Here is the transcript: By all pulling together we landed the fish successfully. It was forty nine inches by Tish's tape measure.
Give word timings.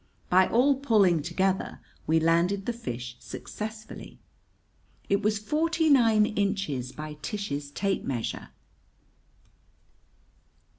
By 0.31 0.47
all 0.47 0.77
pulling 0.77 1.21
together 1.21 1.79
we 2.07 2.19
landed 2.19 2.65
the 2.65 2.73
fish 2.73 3.17
successfully. 3.19 4.17
It 5.09 5.21
was 5.21 5.37
forty 5.37 5.91
nine 5.91 6.25
inches 6.25 6.91
by 6.91 7.17
Tish's 7.21 7.69
tape 7.69 8.03
measure. 8.03 8.49